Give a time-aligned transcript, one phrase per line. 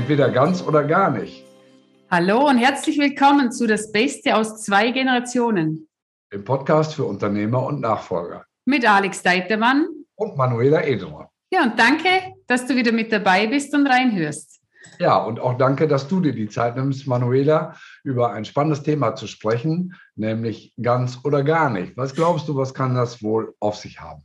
[0.00, 1.44] Entweder ganz oder gar nicht.
[2.10, 5.90] Hallo und herzlich willkommen zu Das Beste aus zwei Generationen.
[6.30, 8.46] Im Podcast für Unternehmer und Nachfolger.
[8.64, 9.86] Mit Alex Deitermann.
[10.14, 11.26] Und Manuela Edelmann.
[11.52, 12.08] Ja, und danke,
[12.46, 14.62] dass du wieder mit dabei bist und reinhörst.
[14.98, 19.14] Ja, und auch danke, dass du dir die Zeit nimmst, Manuela, über ein spannendes Thema
[19.16, 21.94] zu sprechen, nämlich ganz oder gar nicht.
[21.98, 24.22] Was glaubst du, was kann das wohl auf sich haben?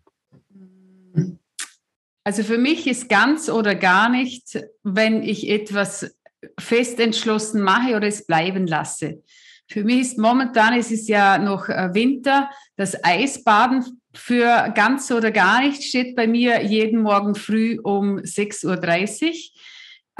[2.25, 6.17] Also für mich ist ganz oder gar nicht, wenn ich etwas
[6.59, 9.21] fest entschlossen mache oder es bleiben lasse.
[9.67, 15.31] Für mich ist momentan, es ist ja noch äh, Winter, das Eisbaden für ganz oder
[15.31, 19.33] gar nicht steht bei mir jeden Morgen früh um 6.30 Uhr.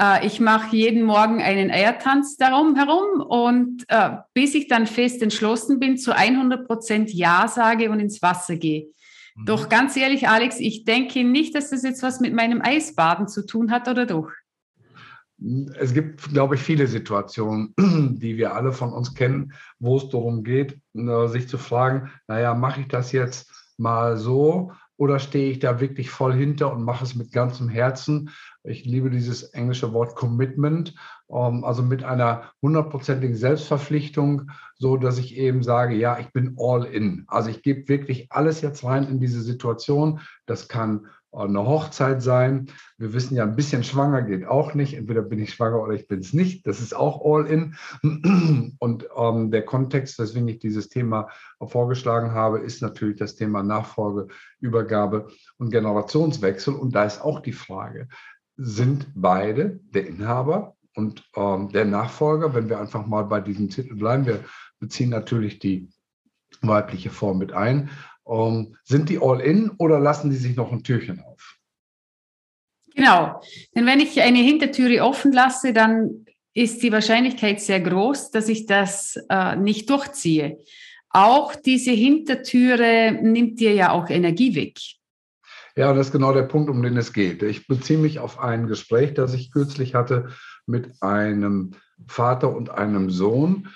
[0.00, 5.22] Äh, ich mache jeden Morgen einen Eiertanz darum herum und äh, bis ich dann fest
[5.22, 8.90] entschlossen bin, zu 100 Prozent Ja sage und ins Wasser gehe.
[9.44, 9.68] Doch mhm.
[9.68, 13.70] ganz ehrlich, Alex, ich denke nicht, dass das jetzt was mit meinem Eisbaden zu tun
[13.70, 14.30] hat, oder doch?
[15.78, 17.74] Es gibt, glaube ich, viele Situationen,
[18.18, 22.54] die wir alle von uns kennen, wo es darum geht, äh, sich zu fragen, naja,
[22.54, 27.04] mache ich das jetzt mal so oder stehe ich da wirklich voll hinter und mache
[27.04, 28.30] es mit ganzem Herzen?
[28.64, 30.94] Ich liebe dieses englische Wort Commitment,
[31.30, 36.84] ähm, also mit einer hundertprozentigen Selbstverpflichtung, so dass ich eben sage, ja, ich bin all
[36.84, 37.24] in.
[37.28, 40.20] Also ich gebe wirklich alles jetzt rein in diese Situation.
[40.46, 41.06] Das kann
[41.36, 42.66] eine Hochzeit sein.
[42.98, 44.94] Wir wissen ja, ein bisschen schwanger geht auch nicht.
[44.94, 46.66] Entweder bin ich schwanger oder ich bin es nicht.
[46.66, 47.74] Das ist auch all in.
[48.78, 51.28] Und ähm, der Kontext, weswegen ich dieses Thema
[51.60, 54.28] vorgeschlagen habe, ist natürlich das Thema Nachfolge,
[54.60, 56.74] Übergabe und Generationswechsel.
[56.74, 58.08] Und da ist auch die Frage,
[58.56, 63.96] sind beide, der Inhaber und ähm, der Nachfolger, wenn wir einfach mal bei diesem Titel
[63.96, 64.44] bleiben, wir
[64.80, 65.90] beziehen natürlich die
[66.62, 67.90] weibliche Form mit ein,
[68.28, 71.56] ähm, sind die all in oder lassen die sich noch ein Türchen auf?
[72.94, 73.40] Genau,
[73.74, 78.64] denn wenn ich eine Hintertüre offen lasse, dann ist die Wahrscheinlichkeit sehr groß, dass ich
[78.64, 80.58] das äh, nicht durchziehe.
[81.10, 84.78] Auch diese Hintertüre nimmt dir ja auch Energie weg.
[85.76, 87.42] Ja, das ist genau der Punkt, um den es geht.
[87.42, 90.30] Ich beziehe mich auf ein Gespräch, das ich kürzlich hatte
[90.64, 91.72] mit einem
[92.06, 93.68] Vater und einem Sohn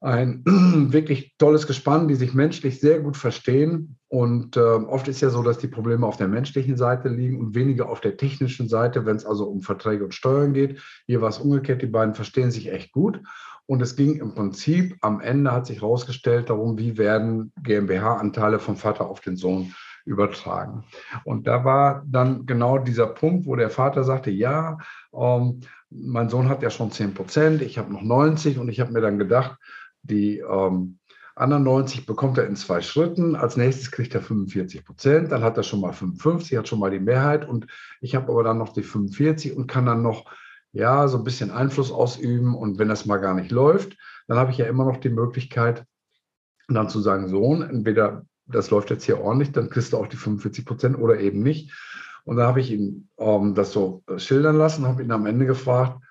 [0.00, 0.42] ein
[0.92, 3.96] wirklich tolles Gespann, die sich menschlich sehr gut verstehen.
[4.08, 7.54] Und äh, oft ist ja so, dass die Probleme auf der menschlichen Seite liegen und
[7.54, 10.80] weniger auf der technischen Seite, wenn es also um Verträge und Steuern geht.
[11.06, 13.20] Hier war es umgekehrt, die beiden verstehen sich echt gut.
[13.66, 18.76] Und es ging im Prinzip, am Ende hat sich herausgestellt darum, wie werden GmbH-Anteile vom
[18.76, 19.74] Vater auf den Sohn
[20.06, 20.84] übertragen.
[21.24, 24.78] Und da war dann genau dieser Punkt, wo der Vater sagte, ja,
[25.12, 25.60] ähm,
[25.90, 29.02] mein Sohn hat ja schon 10 Prozent, ich habe noch 90 und ich habe mir
[29.02, 29.58] dann gedacht,
[30.10, 30.98] die ähm,
[31.34, 33.36] anderen 90 bekommt er in zwei Schritten.
[33.36, 35.32] Als nächstes kriegt er 45 Prozent.
[35.32, 37.48] Dann hat er schon mal 55, hat schon mal die Mehrheit.
[37.48, 37.66] Und
[38.00, 40.30] ich habe aber dann noch die 45 und kann dann noch
[40.72, 42.54] ja, so ein bisschen Einfluss ausüben.
[42.54, 45.84] Und wenn das mal gar nicht läuft, dann habe ich ja immer noch die Möglichkeit,
[46.68, 50.16] dann zu sagen, Sohn, entweder das läuft jetzt hier ordentlich, dann kriegst du auch die
[50.16, 51.72] 45 Prozent oder eben nicht.
[52.24, 56.02] Und da habe ich ihm ähm, das so schildern lassen, habe ihn am Ende gefragt,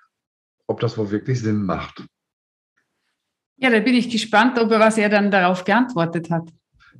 [0.66, 2.04] ob das wohl wirklich Sinn macht.
[3.58, 6.48] Ja, da bin ich gespannt, ob er, was er dann darauf geantwortet hat.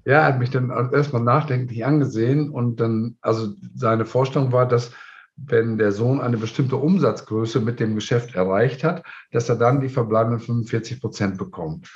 [0.04, 4.92] Ja, er hat mich dann erstmal nachdenklich angesehen und dann, also seine Vorstellung war, dass
[5.36, 9.88] wenn der Sohn eine bestimmte Umsatzgröße mit dem Geschäft erreicht hat, dass er dann die
[9.88, 11.88] verbleibenden 45 Prozent bekommt.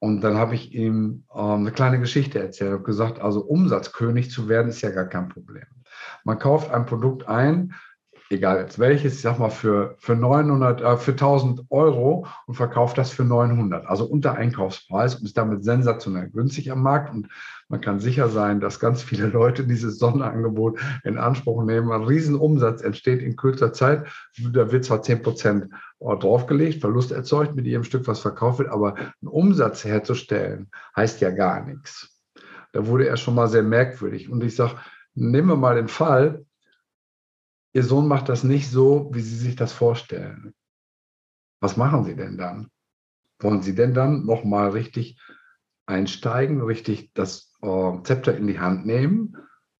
[0.00, 4.48] Und dann habe ich ihm äh, eine kleine Geschichte erzählt und gesagt, also Umsatzkönig zu
[4.48, 5.64] werden ist ja gar kein Problem.
[6.24, 7.74] Man kauft ein Produkt ein,
[8.30, 12.98] egal jetzt welches, ich sag mal für, für 900, äh, für 1000 Euro und verkauft
[12.98, 17.12] das für 900, also unter Einkaufspreis und ist damit sensationell günstig am Markt.
[17.12, 17.28] Und
[17.68, 21.92] man kann sicher sein, dass ganz viele Leute dieses Sonderangebot in Anspruch nehmen.
[21.92, 24.06] Ein Riesenumsatz entsteht in kürzer Zeit.
[24.52, 25.68] Da wird zwar 10 Prozent
[26.00, 31.30] draufgelegt, Verlust erzeugt mit jedem Stück, was verkauft wird, aber einen Umsatz herzustellen heißt ja
[31.30, 32.20] gar nichts.
[32.72, 34.28] Da wurde er schon mal sehr merkwürdig.
[34.28, 34.74] Und ich sage,
[35.14, 36.44] nehmen wir mal den Fall,
[37.74, 40.54] Ihr Sohn macht das nicht so, wie Sie sich das vorstellen.
[41.60, 42.70] Was machen Sie denn dann?
[43.40, 45.20] Wollen Sie denn dann nochmal richtig
[45.84, 49.36] einsteigen, richtig das äh, Zepter in die Hand nehmen?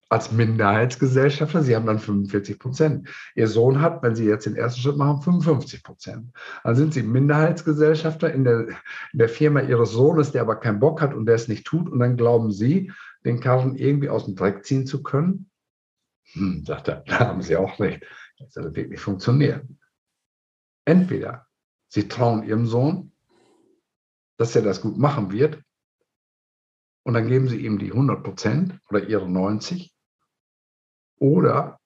[0.09, 3.09] Als Minderheitsgesellschafter, Sie haben dann 45 Prozent.
[3.33, 6.31] Ihr Sohn hat, wenn Sie jetzt den ersten Schritt machen, 55 Prozent.
[6.65, 8.67] Dann sind Sie Minderheitsgesellschafter in der,
[9.13, 11.89] in der Firma Ihres Sohnes, der aber keinen Bock hat und der es nicht tut.
[11.89, 12.91] Und dann glauben Sie,
[13.23, 15.49] den Karren irgendwie aus dem Dreck ziehen zu können.
[16.35, 18.05] Hm, sagt er, da haben Sie auch recht.
[18.39, 19.79] Das soll wirklich funktionieren.
[20.85, 21.47] Entweder
[21.87, 23.11] Sie trauen Ihrem Sohn,
[24.37, 25.61] dass er das gut machen wird,
[27.03, 29.95] und dann geben Sie ihm die 100 Prozent oder Ihre 90,
[31.17, 31.79] oder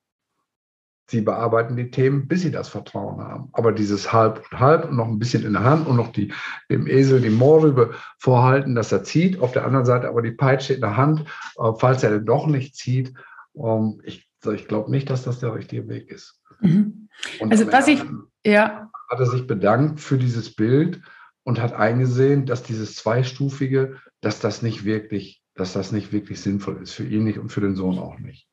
[1.09, 3.49] sie bearbeiten die Themen, bis sie das Vertrauen haben.
[3.53, 6.31] Aber dieses halb und halb und noch ein bisschen in der Hand und noch die,
[6.69, 10.73] dem Esel die Mohrrübe vorhalten, dass er zieht, auf der anderen Seite aber die Peitsche
[10.73, 11.21] in der Hand,
[11.57, 13.13] äh, falls er doch nicht zieht.
[13.55, 14.01] Ähm,
[14.43, 16.39] ich ich glaube nicht, dass das der richtige Weg ist.
[16.61, 17.09] Mhm.
[17.49, 18.01] Also was ich,
[18.45, 18.89] ja.
[19.09, 21.01] Hat er sich bedankt für dieses Bild
[21.43, 26.81] und hat eingesehen, dass dieses Zweistufige, dass das nicht wirklich, dass das nicht wirklich sinnvoll
[26.81, 26.93] ist.
[26.93, 28.47] Für ihn nicht und für den Sohn auch nicht.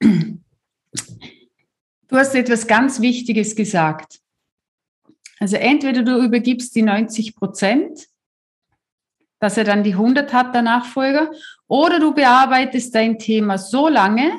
[0.00, 4.20] Du hast etwas ganz Wichtiges gesagt.
[5.40, 8.06] Also entweder du übergibst die 90 Prozent,
[9.40, 11.30] dass er dann die 100 hat, der Nachfolger,
[11.66, 14.32] oder du bearbeitest dein Thema so lange,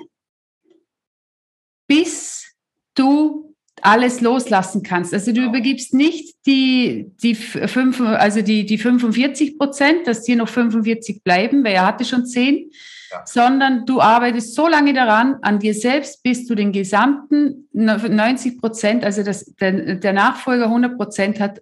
[1.88, 2.56] bis
[2.96, 5.14] du alles loslassen kannst.
[5.14, 10.48] Also du übergibst nicht die, die, fünf, also die, die 45 Prozent, dass dir noch
[10.48, 12.72] 45 bleiben, weil er hatte schon 10,
[13.12, 13.22] ja.
[13.26, 19.04] sondern du arbeitest so lange daran, an dir selbst, bis du den gesamten 90 Prozent,
[19.04, 21.62] also das, der, der Nachfolger 100 Prozent hat,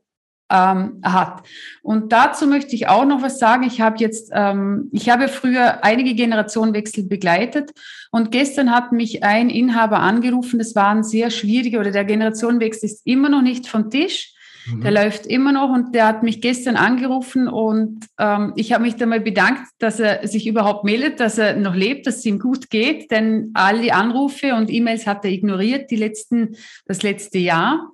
[0.50, 1.44] ähm, hat.
[1.82, 3.64] Und dazu möchte ich auch noch was sagen.
[3.64, 7.72] Ich habe jetzt, ähm, ich habe früher einige Generationenwechsel begleitet
[8.12, 10.60] und gestern hat mich ein Inhaber angerufen.
[10.60, 14.34] Das war ein sehr schwieriger oder der Generationenwechsel ist immer noch nicht vom Tisch.
[14.66, 14.98] Der mhm.
[14.98, 19.10] läuft immer noch und der hat mich gestern angerufen und ähm, ich habe mich dann
[19.10, 22.70] mal bedankt, dass er sich überhaupt meldet, dass er noch lebt, dass es ihm gut
[22.70, 26.56] geht, denn all die Anrufe und E-Mails hat er ignoriert die letzten,
[26.86, 27.90] das letzte Jahr.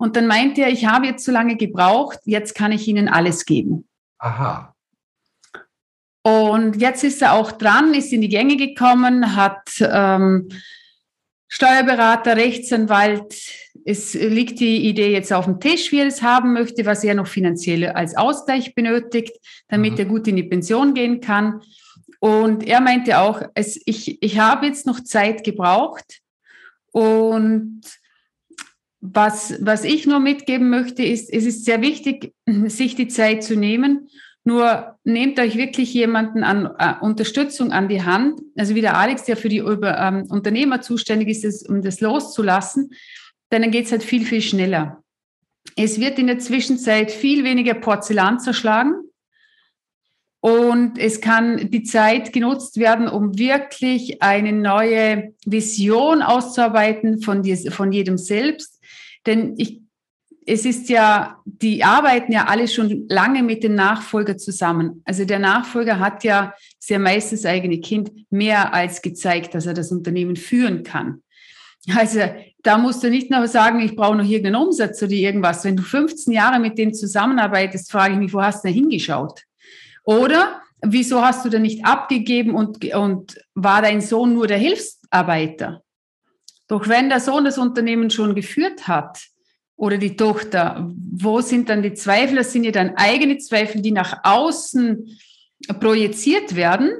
[0.00, 3.44] Und dann meinte er, ich habe jetzt so lange gebraucht, jetzt kann ich Ihnen alles
[3.44, 3.86] geben.
[4.16, 4.74] Aha.
[6.22, 10.48] Und jetzt ist er auch dran, ist in die Gänge gekommen, hat ähm,
[11.48, 13.34] Steuerberater, Rechtsanwalt.
[13.84, 17.14] Es liegt die Idee jetzt auf dem Tisch, wie er es haben möchte, was er
[17.14, 19.36] noch finanziell als Ausgleich benötigt,
[19.68, 19.98] damit mhm.
[19.98, 21.60] er gut in die Pension gehen kann.
[22.20, 26.22] Und er meinte auch, es, ich, ich habe jetzt noch Zeit gebraucht
[26.90, 27.82] und
[29.00, 32.34] was, was ich nur mitgeben möchte, ist, es ist sehr wichtig,
[32.66, 34.08] sich die Zeit zu nehmen.
[34.42, 38.40] Nur nehmt euch wirklich jemanden an äh, Unterstützung an die Hand.
[38.56, 42.00] Also wie der Alex, der für die über, ähm, Unternehmer zuständig ist, das, um das
[42.00, 42.90] loszulassen,
[43.52, 45.02] denn dann geht es halt viel, viel schneller.
[45.76, 48.94] Es wird in der Zwischenzeit viel weniger Porzellan zerschlagen.
[50.42, 57.58] Und es kann die Zeit genutzt werden, um wirklich eine neue Vision auszuarbeiten von, dir,
[57.70, 58.79] von jedem selbst
[59.26, 59.80] denn ich,
[60.46, 65.02] es ist ja, die arbeiten ja alle schon lange mit dem Nachfolger zusammen.
[65.04, 69.92] Also der Nachfolger hat ja sehr meistens eigene Kind mehr als gezeigt, dass er das
[69.92, 71.22] Unternehmen führen kann.
[71.94, 72.20] Also
[72.62, 75.64] da musst du nicht nur sagen, ich brauche noch irgendeinen Umsatz oder irgendwas.
[75.64, 79.42] Wenn du 15 Jahre mit dem zusammenarbeitest, frage ich mich, wo hast du da hingeschaut?
[80.04, 85.82] Oder wieso hast du da nicht abgegeben und, und war dein Sohn nur der Hilfsarbeiter?
[86.70, 89.26] Doch wenn der Sohn das Unternehmen schon geführt hat
[89.74, 92.36] oder die Tochter, wo sind dann die Zweifel?
[92.36, 95.18] Das sind ja dann eigene Zweifel, die nach außen
[95.80, 96.92] projiziert werden,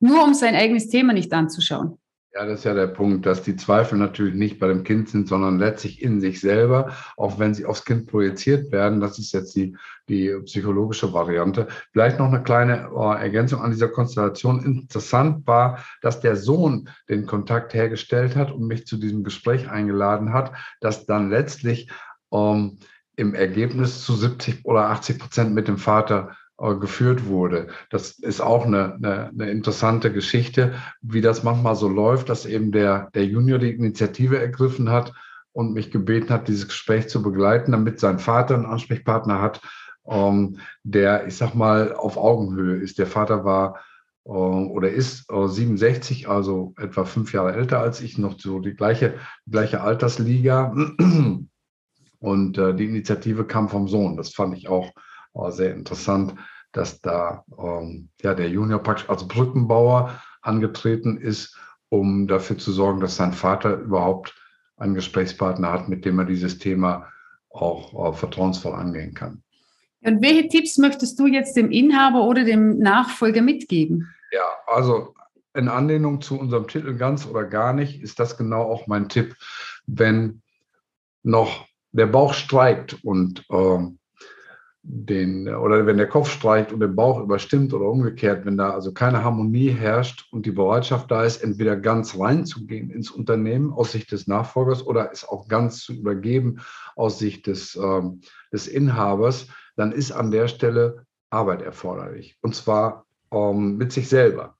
[0.00, 1.97] nur um sein eigenes Thema nicht anzuschauen.
[2.38, 5.26] Ja, das ist ja der Punkt, dass die Zweifel natürlich nicht bei dem Kind sind,
[5.26, 9.00] sondern letztlich in sich selber, auch wenn sie aufs Kind projiziert werden.
[9.00, 9.76] Das ist jetzt die,
[10.08, 11.66] die psychologische Variante.
[11.90, 14.64] Vielleicht noch eine kleine äh, Ergänzung an dieser Konstellation.
[14.64, 20.32] Interessant war, dass der Sohn den Kontakt hergestellt hat und mich zu diesem Gespräch eingeladen
[20.32, 21.90] hat, das dann letztlich
[22.32, 22.78] ähm,
[23.16, 27.68] im Ergebnis zu 70 oder 80 Prozent mit dem Vater geführt wurde.
[27.88, 32.72] Das ist auch eine, eine, eine, interessante Geschichte, wie das manchmal so läuft, dass eben
[32.72, 35.12] der, der Junior die Initiative ergriffen hat
[35.52, 39.60] und mich gebeten hat, dieses Gespräch zu begleiten, damit sein Vater einen Ansprechpartner hat,
[40.06, 42.98] ähm, der, ich sag mal, auf Augenhöhe ist.
[42.98, 43.78] Der Vater war
[44.24, 48.74] äh, oder ist äh, 67, also etwa fünf Jahre älter als ich, noch so die
[48.74, 49.14] gleiche,
[49.48, 50.74] gleiche Altersliga.
[52.20, 54.16] Und äh, die Initiative kam vom Sohn.
[54.16, 54.90] Das fand ich auch
[55.46, 56.34] sehr interessant,
[56.72, 61.56] dass da ähm, ja, der Junior praktisch als Brückenbauer angetreten ist,
[61.88, 64.34] um dafür zu sorgen, dass sein Vater überhaupt
[64.76, 67.08] einen Gesprächspartner hat, mit dem er dieses Thema
[67.50, 69.42] auch äh, vertrauensvoll angehen kann.
[70.02, 74.08] Und welche Tipps möchtest du jetzt dem Inhaber oder dem Nachfolger mitgeben?
[74.30, 75.14] Ja, also
[75.54, 79.34] in Anlehnung zu unserem Titel ganz oder gar nicht, ist das genau auch mein Tipp.
[79.86, 80.42] Wenn
[81.24, 83.78] noch der Bauch streikt und äh,
[84.90, 88.92] den, oder wenn der Kopf streicht und der Bauch überstimmt oder umgekehrt, wenn da also
[88.92, 94.10] keine Harmonie herrscht und die Bereitschaft da ist, entweder ganz reinzugehen ins Unternehmen aus Sicht
[94.12, 96.60] des Nachfolgers oder es auch ganz zu übergeben
[96.96, 102.38] aus Sicht des, ähm, des Inhabers, dann ist an der Stelle Arbeit erforderlich.
[102.40, 104.57] Und zwar ähm, mit sich selber.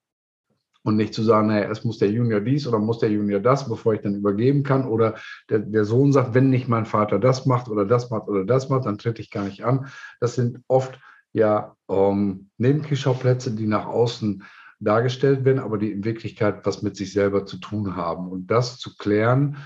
[0.88, 3.68] Und nicht zu sagen, naja, es muss der Junior dies oder muss der Junior das,
[3.68, 4.87] bevor ich dann übergeben kann.
[4.87, 5.16] Oder
[5.50, 8.71] der, der Sohn sagt, wenn nicht mein Vater das macht oder das macht oder das
[8.71, 9.88] macht, dann trete ich gar nicht an.
[10.18, 10.99] Das sind oft
[11.35, 14.45] ja ähm, Nebenkriegsschauplätze, die nach außen
[14.80, 18.28] dargestellt werden, aber die in Wirklichkeit was mit sich selber zu tun haben.
[18.28, 19.59] Und das zu klären,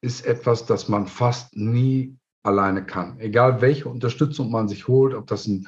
[0.00, 3.18] ist etwas, das man fast nie alleine kann.
[3.18, 5.66] Egal welche Unterstützung man sich holt, ob das ein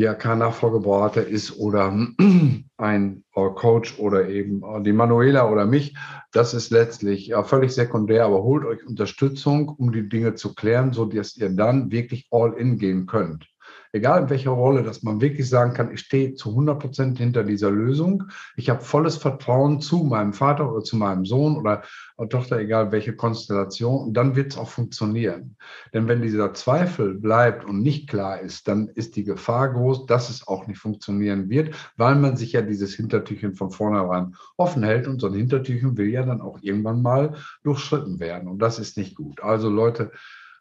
[0.00, 1.96] IHK-Nachfolgeberater ist oder
[2.76, 5.96] ein Coach oder eben die Manuela oder mich,
[6.32, 10.92] das ist letztlich ja, völlig sekundär, aber holt euch Unterstützung, um die Dinge zu klären,
[10.92, 13.46] so dass ihr dann wirklich all in gehen könnt
[13.92, 17.44] egal in welcher Rolle, dass man wirklich sagen kann, ich stehe zu 100 Prozent hinter
[17.44, 18.24] dieser Lösung.
[18.56, 21.82] Ich habe volles Vertrauen zu meinem Vater oder zu meinem Sohn oder
[22.28, 24.08] Tochter, egal welche Konstellation.
[24.08, 25.56] Und dann wird es auch funktionieren.
[25.92, 30.30] Denn wenn dieser Zweifel bleibt und nicht klar ist, dann ist die Gefahr groß, dass
[30.30, 35.08] es auch nicht funktionieren wird, weil man sich ja dieses Hintertürchen von vornherein offen hält.
[35.08, 38.48] Und so ein Hintertürchen will ja dann auch irgendwann mal durchschritten werden.
[38.48, 39.42] Und das ist nicht gut.
[39.42, 40.12] Also Leute,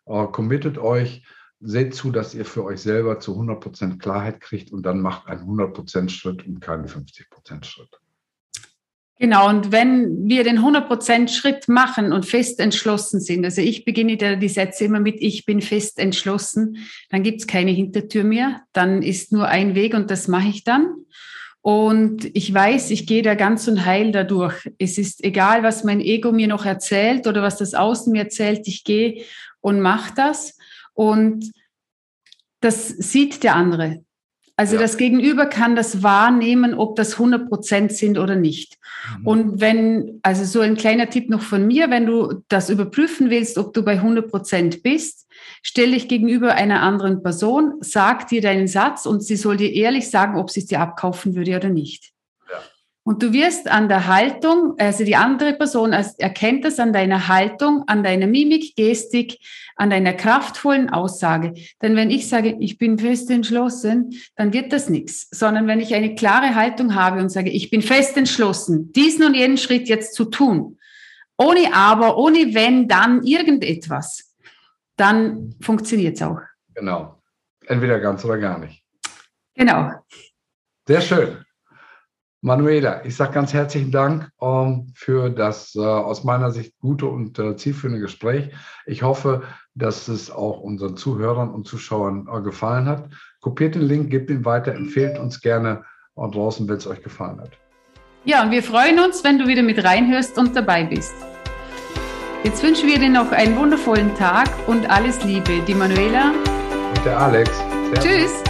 [0.09, 1.23] äh, committet euch
[1.59, 5.43] seht zu, dass ihr für euch selber zu 100% Klarheit kriegt und dann macht einen
[5.43, 7.99] 100% Schritt und keinen 50% Schritt.
[9.21, 14.15] Genau, und wenn wir den 100% Schritt machen und fest entschlossen sind, also ich beginne
[14.15, 16.77] die Sätze immer mit, ich bin fest entschlossen,
[17.09, 20.63] dann gibt es keine Hintertür mehr, dann ist nur ein Weg und das mache ich
[20.63, 20.95] dann.
[21.61, 24.71] Und ich weiß, ich gehe da ganz und heil dadurch.
[24.77, 28.65] Es ist egal, was mein Ego mir noch erzählt oder was das Außen mir erzählt,
[28.69, 29.25] ich gehe
[29.59, 30.57] und mache das.
[30.99, 31.53] Und
[32.59, 34.03] das sieht der andere.
[34.57, 34.81] Also ja.
[34.81, 38.77] das Gegenüber kann das wahrnehmen, ob das 100 Prozent sind oder nicht.
[39.19, 39.27] Mhm.
[39.27, 43.57] Und wenn, also so ein kleiner Tipp noch von mir, wenn du das überprüfen willst,
[43.57, 45.25] ob du bei 100 Prozent bist,
[45.63, 50.09] stell dich gegenüber einer anderen Person, sag dir deinen Satz und sie soll dir ehrlich
[50.09, 52.11] sagen, ob sie es dir abkaufen würde oder nicht.
[53.09, 57.83] Und du wirst an der Haltung, also die andere Person erkennt das an deiner Haltung,
[57.87, 59.39] an deiner Mimik, Gestik,
[59.75, 61.55] an deiner kraftvollen Aussage.
[61.81, 65.27] Denn wenn ich sage, ich bin fest entschlossen, dann wird das nichts.
[65.31, 69.33] Sondern wenn ich eine klare Haltung habe und sage, ich bin fest entschlossen, diesen und
[69.33, 70.77] jenen Schritt jetzt zu tun,
[71.35, 74.35] ohne aber, ohne wenn, dann irgendetwas,
[74.97, 76.41] dann funktioniert es auch.
[76.75, 77.19] Genau.
[77.65, 78.83] Entweder ganz oder gar nicht.
[79.55, 79.93] Genau.
[80.87, 81.43] Sehr schön.
[82.41, 87.37] Manuela, ich sage ganz herzlichen Dank ähm, für das äh, aus meiner Sicht gute und
[87.37, 88.49] äh, zielführende Gespräch.
[88.85, 89.43] Ich hoffe,
[89.75, 93.09] dass es auch unseren Zuhörern und Zuschauern äh, gefallen hat.
[93.41, 95.83] Kopiert den Link, gebt ihn weiter, empfehlt uns gerne
[96.15, 97.51] draußen, wenn es euch gefallen hat.
[98.25, 101.13] Ja, und wir freuen uns, wenn du wieder mit reinhörst und dabei bist.
[102.43, 105.61] Jetzt wünschen wir dir noch einen wundervollen Tag und alles Liebe.
[105.67, 107.49] Die Manuela und der Alex.
[107.57, 108.03] Servus.
[108.03, 108.48] Tschüss.